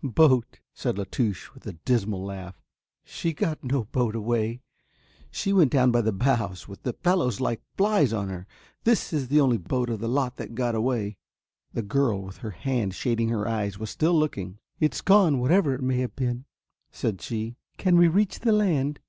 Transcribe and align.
"Boat," 0.00 0.60
said 0.72 0.96
La 0.96 1.02
Touche 1.10 1.50
with 1.54 1.66
a 1.66 1.72
dismal 1.72 2.24
laugh. 2.24 2.54
"She 3.02 3.32
got 3.32 3.64
no 3.64 3.82
boat 3.86 4.14
away, 4.14 4.60
she 5.28 5.52
went 5.52 5.72
down 5.72 5.90
by 5.90 6.02
the 6.02 6.12
bows 6.12 6.68
with 6.68 6.84
the 6.84 6.92
fellows 6.92 7.40
like 7.40 7.60
flies 7.76 8.12
on 8.12 8.28
her, 8.28 8.46
this 8.84 9.12
is 9.12 9.26
the 9.26 9.40
only 9.40 9.56
boat 9.58 9.90
of 9.90 9.98
the 9.98 10.06
lot 10.06 10.36
that 10.36 10.54
got 10.54 10.76
away." 10.76 11.16
The 11.72 11.82
girl 11.82 12.22
with 12.22 12.36
her 12.36 12.52
hand 12.52 12.94
shading 12.94 13.30
her 13.30 13.48
eyes 13.48 13.76
was 13.80 13.90
still 13.90 14.16
looking. 14.16 14.58
"It's 14.78 15.00
gone, 15.00 15.40
whatever 15.40 15.74
it 15.74 15.82
may 15.82 15.98
have 15.98 16.14
been," 16.14 16.44
said 16.92 17.20
she, 17.20 17.56
"can 17.76 17.96
we 17.98 18.06
reach 18.06 18.38
the 18.38 18.52
land?" 18.52 19.00